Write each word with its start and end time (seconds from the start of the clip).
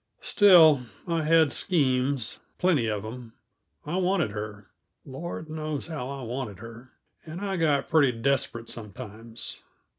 Still, 0.21 0.81
I 1.07 1.21
had 1.21 1.51
schemes, 1.51 2.39
plenty 2.57 2.87
of 2.87 3.03
them. 3.03 3.33
I 3.85 3.97
wanted 3.97 4.31
her 4.31 4.71
Lord 5.05 5.47
knows 5.47 5.85
how 5.85 6.09
I 6.09 6.23
wanted 6.23 6.57
her! 6.57 6.93
and 7.23 7.39
I 7.39 7.55
got 7.55 7.87
pretty 7.87 8.11
desperate, 8.11 8.67
sometimes. 8.67 9.59